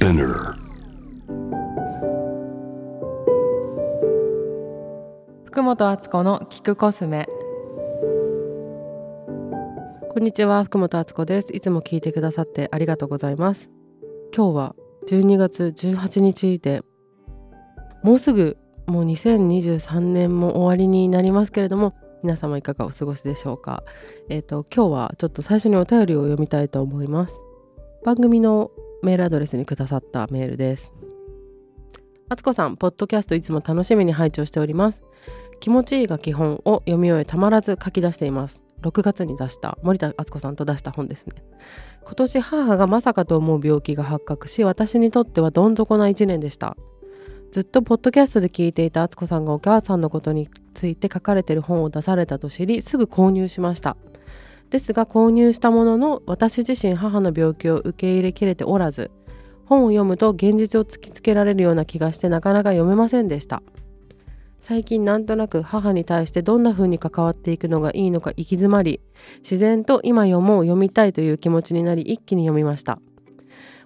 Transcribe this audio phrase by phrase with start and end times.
[0.00, 0.54] Spinner.
[5.44, 7.28] 福本敦子の聞くコスメ。
[10.08, 11.54] こんにちは福本敦子です。
[11.54, 13.68] いつも聞いてくださってありがとうございます。
[14.34, 14.76] 今日は
[15.06, 16.80] 12月18日で
[18.02, 18.56] もうすぐ
[18.86, 23.84] もう2023年も終わりになりますけれども皆様いかがお過ごしでしょうか。
[24.30, 27.38] えっ、ー、と今日はちょっと最初にお便りを読みたいと思います。
[28.02, 28.70] 番組の
[29.02, 30.92] メールアドレスにくださったメールです。
[32.28, 35.02] あつこさんポッドキャストいつも楽しみに拝聴しております。
[35.58, 38.60] 気持ちいいが基本を読み終えたまらず書き出しています。
[38.82, 41.42] 6月に出した森田敦子さんと出した本ですね。
[42.02, 46.76] 今年母がまさかと思う病気が発覚し私にとってはどん底な1年でした。
[47.52, 53.96] ずっとポッドキャストで聞いていた敦子さんがお母さんのことについて書かれている本を出されたと知りすぐ購入しました。
[54.70, 59.10] ですが購入したものの私自身母の病気を受け入れきれておらず
[59.66, 63.62] 本を読むと現実を突きつけられるような気がしてなかなか読めませんでした。
[64.60, 69.00] 最近なんとなく母に対してどんな風に関わっていくのがいいのか行き詰まり
[69.38, 72.98] 自然と今読もう読みたいという気持ちになり一気に読みました。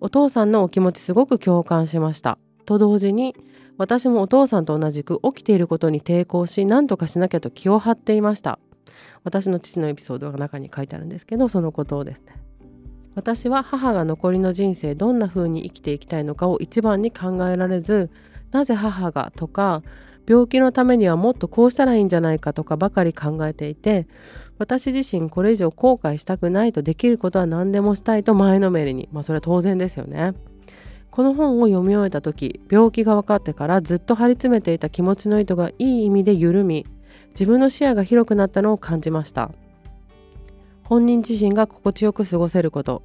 [0.00, 2.38] お父さんのお気持ちすごく共感しました。
[2.66, 3.34] と同時に
[3.78, 8.58] 私もお父さんと同じく起きていることに抵抗し何とかしなきゃと気を張っていました。
[9.24, 12.34] 私の父のエピソードが中に書いてあるんですけどそのことをですね。
[13.14, 18.10] 私は母が残りの人生どんな風に生きていきたいのかを一番に考えられず
[18.52, 19.82] なぜ母がとか
[20.28, 24.06] 病気のためにはもっとこうしたらいいんじゃないかとかばかり考えていて
[24.58, 30.34] 私自身これ以上後悔したくないとできることは何でもしたいと前のめりにまあそれは当然ですよね。
[31.10, 36.86] この本を読み終えた時病気が分かってからずっと張り詰めていた気持ちの糸がいい意味で緩み
[37.38, 39.52] 自分の視野が広くなったのを感じました。
[40.82, 43.00] 本人自身が心地よく過ごせること。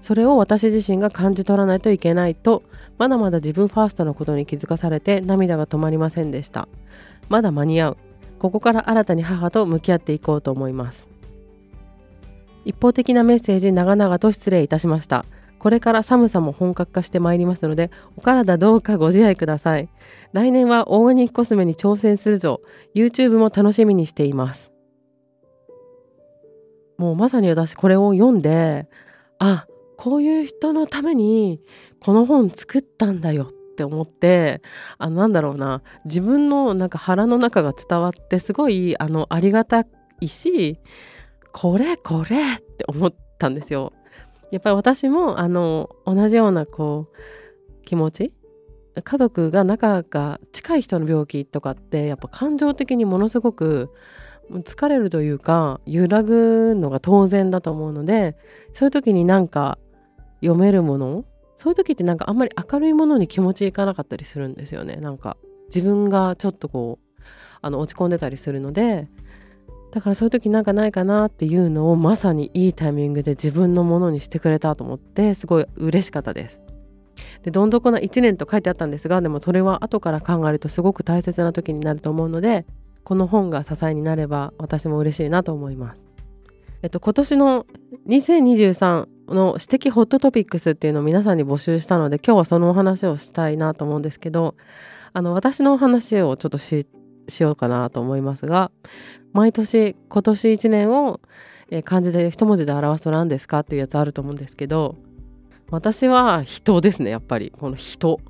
[0.00, 2.62] それを私自身が感じ取らないといけないと
[2.96, 6.68] まだまだ自分ファーストのことに気づかされて涙が止まりませんでした。
[7.28, 7.96] まだ間に合う。
[8.38, 11.06] ここから新たに母と向き合っていこうと思います。
[12.64, 15.26] 一方的なメッセージ長々と失礼いたしました。
[15.66, 19.88] これから寒さも本格化してまいりますのでお体どうかご自愛ください。
[20.32, 22.60] 来年はオーガニックコスメに挑戦するぞ。
[22.94, 24.70] YouTube も楽しみにしています。
[26.98, 28.88] もうまさに私これを読んで
[29.40, 29.66] あ
[29.96, 31.60] こういう人のために
[31.98, 34.62] この本作ったんだよって思って
[34.98, 35.82] あなんだろうな。
[36.04, 39.84] 自分のなんか腹の中が伝わってすごいあのありがた
[40.20, 40.78] いし
[41.52, 43.92] これこれって思ったんですよ。
[44.50, 48.32] やっぱり私もあの同じようなこう気持ち
[49.02, 53.92] 家族が仲が近い人の病気とかってやっぱ感情的にものすごく
[54.50, 58.36] 疲れるというか揺らぐのが当然だと思うので
[58.72, 59.78] そういう時になんか
[60.40, 61.24] 読めるもの
[61.56, 64.96] そういう時ってなんかあんまり明るいものに気持ちいかなかったりするんですよね。
[64.96, 65.36] なんか
[65.74, 67.18] 自分がちょっとこう
[67.62, 69.08] あの落ち込んでたりするので
[69.96, 76.60] だからそういう時なんかないかなっていうのをまさにいいタイミングで自分のものにしてくれたと思ってすごい嬉しかったです。
[77.44, 82.66] でどん底な1年と書いてあったんですがでもそれは後から考えるとすごく大切な時になると思うので
[83.04, 86.00] この本が支えになれば私も嬉しいなと思います。
[86.82, 87.66] えっと、今年の
[88.06, 94.56] 2023の私的ホットトピックスっていうのを皆さんに募集したので今日はそのお話をしたいなと思うんですけど
[95.14, 96.86] あの私のお話をちょっとし
[97.28, 98.70] しようかなと思いますが
[99.32, 101.20] 毎年今年1年を
[101.84, 104.96] 漢字で一文字で表すと何ですかっていうやつあると思うんですけど
[105.70, 107.52] 私は人ですねやっぱり。
[107.56, 108.20] この人。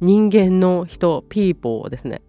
[0.00, 1.24] 人間の人。
[1.28, 2.22] ピーポーですね。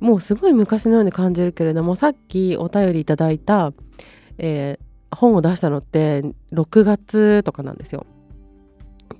[0.00, 3.72] もうすごい昔のように感じるけれどもさっきお便りいただいた、
[4.38, 6.22] えー、本を出したのって
[6.52, 8.06] 6月とかなんですよ。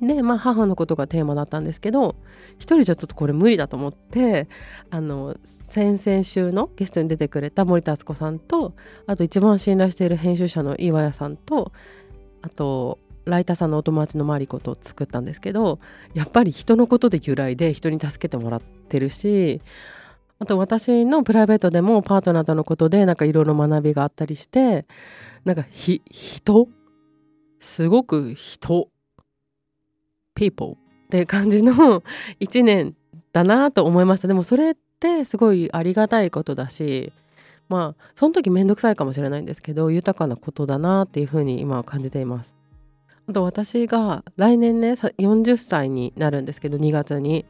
[0.01, 2.17] でまあ母のことがテーマだったんですけど
[2.53, 4.49] 一人じゃちょっとこれ無理だと思って
[4.91, 5.37] あの
[5.69, 8.75] 先々週のゲストに出てくれた森田敦子さんと
[9.07, 11.73] あと一番信頼している編集者の岩屋さんと
[12.43, 15.81] あとライターさんのお友達のマリコと作ったんですけど
[16.15, 19.61] やっぱり人のことで由来で人に助けてもらってるし
[20.39, 24.87] あと私のプライベートでもパートナーとのことでなんかいろいろ学びがあったりして
[25.45, 26.69] なんかひ人？
[27.61, 28.89] すごく人
[30.39, 30.77] people っ
[31.11, 32.03] て感じの
[32.39, 32.95] 一年
[33.33, 34.29] だなと思いました。
[34.29, 37.13] でもそれってすごいありがたいことだし
[37.69, 42.55] まあその時面倒くさいかもしれないんですけど豊かなことだなっていうふうに今は感じています。
[43.29, 47.45] あと私が来年ね40歳になるんですけど2月に。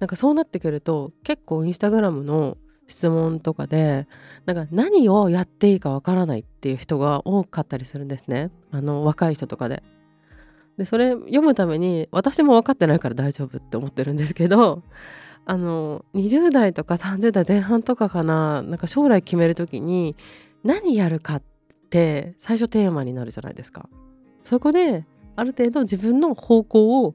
[0.00, 4.08] なんかそうなってくると結構インスタグラムの質問とかで
[4.46, 8.50] なんか何をやっていいかわからないっていう人が多かったりするんですね。
[8.70, 9.82] あの若い人とかで。
[10.80, 14.82] でそれ読むために私も分かってないから大丈夫って思ってるんですけど
[15.44, 20.16] あの20代とか30代前半とかかななんか将来決める時に
[20.64, 21.42] 何やるかっ
[21.90, 23.90] て最初テーマになるじゃないですか。
[24.42, 25.04] そこで
[25.36, 27.14] ある程度自分の方向を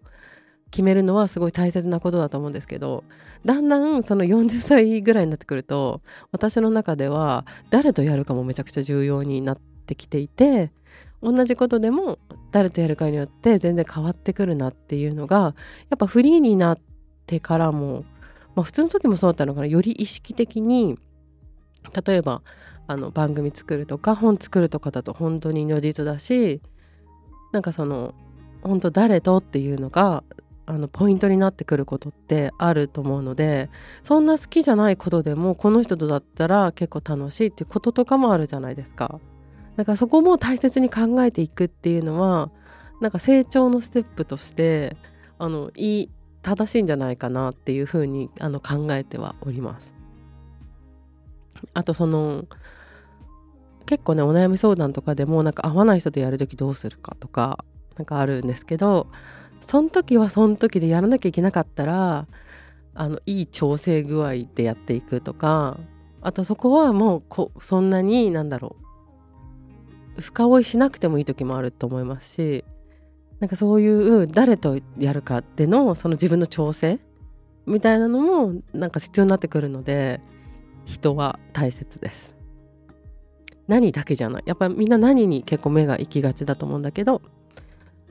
[0.69, 3.03] 決めるのはすごい大切なことだと思うんですけど
[3.45, 6.01] だんだんその40歳ぐらいになってくると
[6.31, 10.71] 私の中では誰とやるかもめちゃくちゃ重要になってきていて
[11.21, 12.19] 同じことでも
[12.51, 15.55] 誰とやるかによって全然変わってくるなっていうのが
[15.89, 16.79] やっぱフリーになっ
[17.25, 18.05] てからも、
[18.55, 20.97] まあ、普通の時もそうだったのかなより意識的に
[22.05, 22.41] 例えば
[22.87, 26.61] あの番組作るとか本作るとかだと本当に如実だし
[27.51, 28.13] なんかその
[28.61, 30.23] 本当誰とっていうのが
[30.67, 33.69] あのポイントになってくることってあると思うので
[34.03, 39.19] そんな好きじゃないことでもこの人とだったら結構楽しいっていうこととかもあるじゃないですか。
[39.75, 42.49] だからそこも大切に考えていくっていうのは
[43.01, 44.95] なんか成長のステップとして
[45.37, 46.09] あのいい
[46.41, 49.93] 正しいんじゃないかなっていうふうにあの考えてはおります。
[51.73, 52.45] あとその
[53.85, 57.63] 結構ねお悩み相談とかでもなんか合わない人とやる時どうするかとか
[57.97, 59.07] なんかあるんですけど
[59.61, 62.27] その時はその時でやらなきゃいけなかったら
[62.93, 65.77] あのいい調整具合でやっていくとか
[66.21, 68.84] あとそこはもうこそんなになんだろう
[70.19, 72.65] 深追いしなくてもいい時もあると思いますし
[73.39, 76.99] なんかそういう誰とやるかってのその自分の調整
[77.65, 80.21] みたいなのもなんか必要になってくるので
[80.85, 82.35] 人は大切です。
[83.67, 87.23] 何だけじゃないやっぱみんな何に結構目が行きがちだと思うんだけど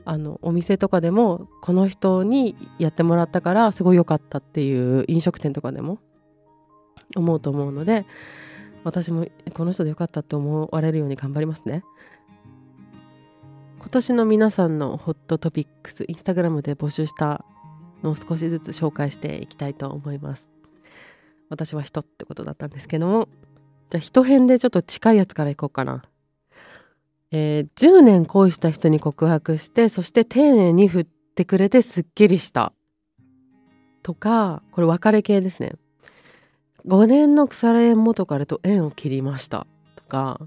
[0.03, 5.99] あのお店とかでもこの人にやってもらったからすごい良かったっていう飲食店とかでも
[7.15, 8.05] 思うと思うので
[8.85, 11.83] 私もこの人で良かったと思われるように頑張りますね。
[13.79, 17.43] 今年の皆さんのホットトピックスインスタグラムで募集した
[18.03, 20.45] のを少しずつ紹介していきたいと思います。
[21.49, 23.27] 私は人ってことだったんですけども
[23.89, 26.03] じゃあ人編でちょっと近いやつからいこうかな。
[27.31, 32.71] えー、10年恋した人に告白してそして丁寧に振ってくれてすっきりした
[34.03, 35.73] とかこれ別れ系ですね
[36.87, 39.65] 5年の腐れ縁元彼と縁を切りました。
[39.95, 40.39] とか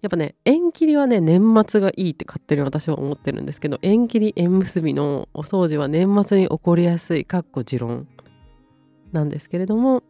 [0.00, 8.08] やっぱね縁切りはね年末がいいって勝手に私は思ってるんですけど縁切り縁結びのお掃除は年末に起こりやすいかっこ持論。
[9.12, 10.02] なんですけれども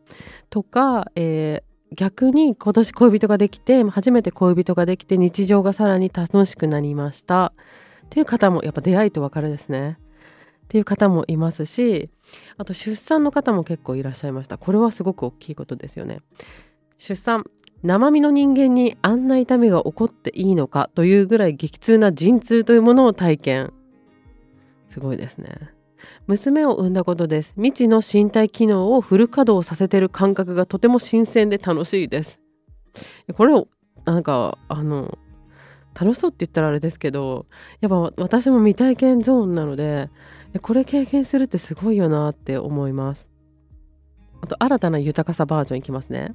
[0.48, 7.52] とか、えー、逆に今年恋人ができて初めて恋人ができて日常がさらに楽しくなりました。
[8.06, 9.98] っていう方もやっぱ出会いと別れですね。
[10.64, 12.10] っていう方もいますし
[12.56, 14.58] あと出産の方も結構いらっしゃいました。
[14.58, 16.20] これはすごく大きいことですよね。
[16.98, 17.44] 出産
[17.82, 23.72] 生身の人間にあんな痛みが起こっていいのかというぐらい激痛な陣痛というものを体験。
[24.88, 25.50] すごいですね。
[26.26, 27.52] 娘を産んだことです。
[27.56, 32.40] 未知の身体機能をフル稼働させてる感覚がとても新鮮で楽しいです。
[33.34, 33.68] これを
[34.06, 35.18] なんかあの
[35.98, 37.46] 楽しそうって言ったらあれですけど
[37.80, 40.10] やっぱ私も未体験ゾーンなので
[40.62, 43.26] これ経験するってすごいよなって思います。
[44.40, 46.34] あと新たな豊かさバージョンいきますね。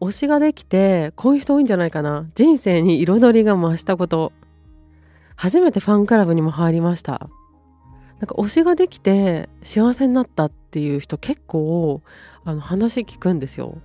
[0.00, 2.26] 推しができてこういう人多いんじゃないかな。
[2.34, 4.32] 人生に彩りが増したこと。
[5.36, 7.28] 初めてファンクラブにも入りました。
[8.18, 12.02] なんか推しができて幸せになったっていう人結構
[12.44, 13.78] あの話聞くんですよ。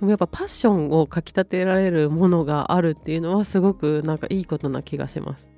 [0.00, 5.48] でもやっぱパッションをかきたてられるものがあるっていうのはすごくなんかいいことな気がします。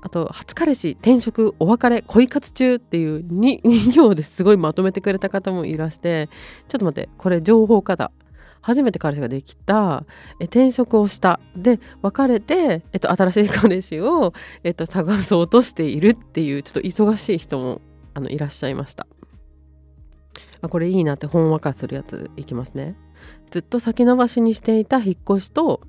[0.00, 6.28] あと初彼氏転職お別れ恋活中っていう 2, 2行ですごいまとめてくれた方もいらして
[6.68, 8.12] ちょっと待ってこれ情報化だ。
[8.60, 10.04] 初めて彼氏ができた
[10.38, 11.40] え転職をした。
[11.56, 17.80] で別れて、えっと、新しい彼氏を、えっと、探そうとしているっていうちょっと忙しい人も
[18.14, 19.08] あのいらっしゃいました。
[20.60, 22.96] あこれいいなってほんわかするやついきますね。
[23.50, 25.80] ずっと先延ばしにしていた引っ越しと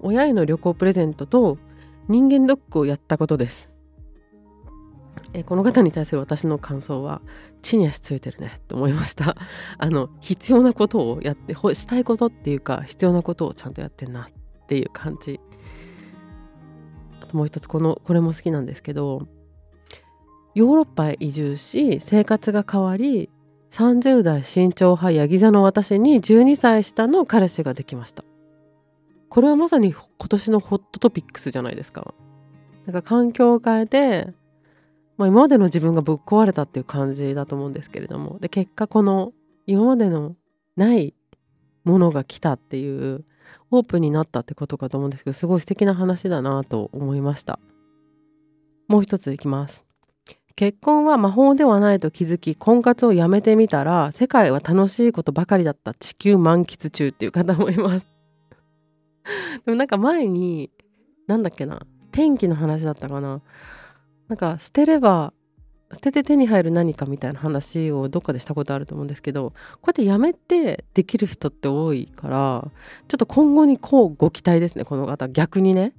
[0.00, 1.58] 親への旅行プレゼントと
[2.08, 3.68] 人間ドックをやったことです。
[5.34, 7.20] えこの方に対する私の感想は
[7.60, 9.36] 地に足ついてるねと思いました。
[9.78, 14.26] あの必要なことをやってしたいことっていうか必要なことをちゃんとやってんなっ
[14.66, 15.40] ていう感じ。
[17.22, 19.26] あともう一つこのこれも好きなんですけど
[20.54, 23.28] ヨーロッパへ移住し生活が変わり
[23.70, 28.24] 30代身長派ヤギ座の私に12歳下の彼氏ができました。
[29.28, 32.14] これはまさに今年のホットトピックスじゃないですか。
[32.86, 34.32] なんか環境を変えて
[35.18, 38.38] まあ、今までの自分がぶっ壊れたっていう感じだと思うんですけれども。
[38.38, 39.32] で結果この
[39.66, 40.36] 今までの
[40.76, 41.12] ない
[41.84, 43.24] ものが来たっていう
[43.70, 47.58] オープンになったってことかと思うんですけどすごい素敵な話だなと思いました。
[48.86, 49.87] もう一ついきます。
[50.58, 58.08] 結婚は魔法ではないと気づき婚活をやめてみたら世界は楽しいことばかりだった地球満喫中っていう方もいます。
[59.64, 60.72] でもなんか前に
[61.28, 63.40] なんだっけな天気の話だったかな。
[64.26, 65.32] なんか捨てれば
[65.92, 72.68] 捨てて手に入る何かみたいな話をどっかでしたことあると思うんですけどこうやってやめてできる人って多いから
[73.06, 75.28] ちょっと今後にこうご期待ですねこの方。
[75.28, 75.94] 逆にね。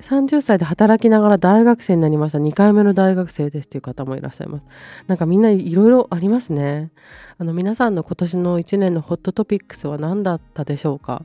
[0.00, 2.38] 30歳で働きながら大学生になりました。
[2.38, 4.64] 2回目の大学生ですっていう方もいらっしゃいます。
[5.06, 6.92] なんかみんないろいろありますね。
[7.38, 11.24] あの皆さんの今年の1年のホットトピックスは何だったでしょうか？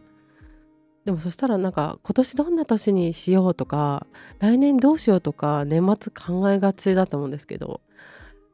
[1.05, 4.05] でもそしたらなんか今年どんな年にしようとか
[4.39, 7.81] 来年どうしようとか年末考えがちだと思うんですけど。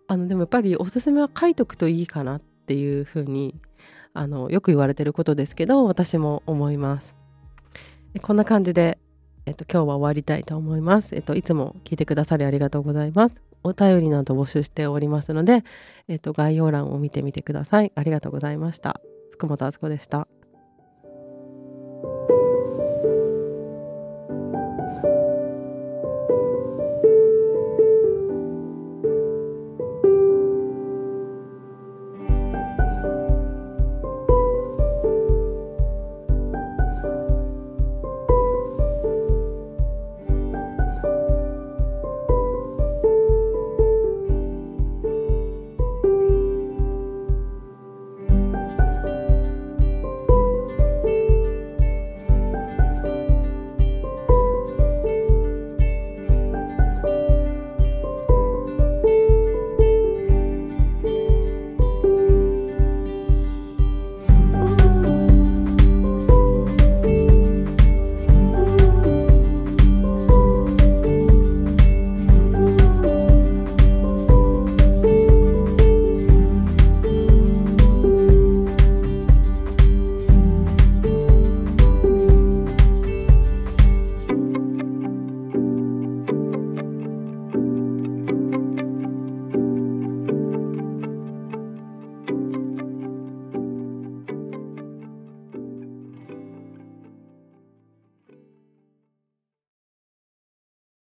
[0.10, 3.60] あのでもやっぱりおすすめは書いとくといいかなっていうふうに
[4.14, 7.14] あのよく言われてることですけど私も思います。
[8.22, 9.00] こんな感じで、
[9.48, 11.16] えっと、今日は終わりたいと思います。
[11.16, 13.36] えっと、いつも聞いてくださりありがとうございます。
[13.64, 15.64] お便りなど募集しておりますので、
[16.10, 17.94] えっと、概要欄を見てみてください。
[17.96, 19.00] ありがとうございました。
[19.32, 20.28] 福本敦子でした。